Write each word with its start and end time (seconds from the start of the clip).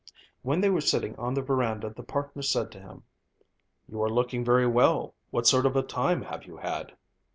When 0.41 0.61
they 0.61 0.69
were 0.71 0.81
sitting 0.81 1.15
on 1.17 1.35
the 1.35 1.43
verandah, 1.43 1.91
the 1.91 2.01
partner 2.01 2.41
said 2.41 2.71
to 2.71 2.79
him: 2.79 3.03
"You 3.87 4.01
are 4.01 4.09
looking 4.09 4.43
very 4.43 4.65
well, 4.65 5.13
what 5.29 5.45
sort 5.45 5.67
of 5.67 5.75
a 5.75 5.83
time 5.83 6.23
have 6.23 6.43
you 6.47 6.57
had?" 6.57 6.97